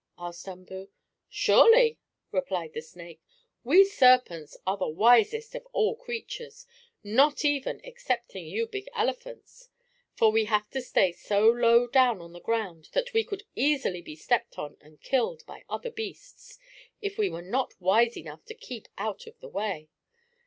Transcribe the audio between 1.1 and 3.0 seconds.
"Surely," replied the